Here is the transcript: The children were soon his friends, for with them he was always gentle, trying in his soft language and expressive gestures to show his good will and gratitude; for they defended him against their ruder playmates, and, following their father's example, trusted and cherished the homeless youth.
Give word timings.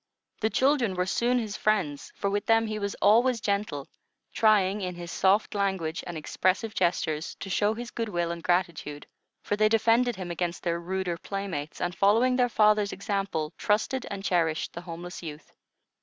The 0.39 0.49
children 0.49 0.95
were 0.95 1.05
soon 1.05 1.37
his 1.37 1.55
friends, 1.55 2.11
for 2.15 2.27
with 2.27 2.47
them 2.47 2.65
he 2.65 2.79
was 2.79 2.95
always 3.03 3.39
gentle, 3.39 3.87
trying 4.33 4.81
in 4.81 4.95
his 4.95 5.11
soft 5.11 5.53
language 5.53 6.03
and 6.07 6.17
expressive 6.17 6.73
gestures 6.73 7.35
to 7.35 7.51
show 7.51 7.75
his 7.75 7.91
good 7.91 8.09
will 8.09 8.31
and 8.31 8.41
gratitude; 8.41 9.05
for 9.43 9.55
they 9.55 9.69
defended 9.69 10.15
him 10.15 10.31
against 10.31 10.63
their 10.63 10.79
ruder 10.79 11.17
playmates, 11.19 11.79
and, 11.79 11.93
following 11.93 12.35
their 12.35 12.49
father's 12.49 12.91
example, 12.91 13.53
trusted 13.59 14.07
and 14.09 14.23
cherished 14.25 14.73
the 14.73 14.81
homeless 14.81 15.21
youth. 15.21 15.53